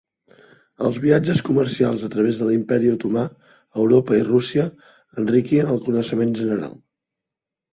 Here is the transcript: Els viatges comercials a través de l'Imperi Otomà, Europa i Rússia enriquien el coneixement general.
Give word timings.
Els 0.87 0.95
viatges 1.01 1.41
comercials 1.49 2.05
a 2.07 2.09
través 2.15 2.39
de 2.39 2.47
l'Imperi 2.47 2.89
Otomà, 2.93 3.27
Europa 3.83 4.19
i 4.23 4.27
Rússia 4.31 4.67
enriquien 5.25 5.71
el 5.75 5.81
coneixement 5.91 6.35
general. 6.41 6.75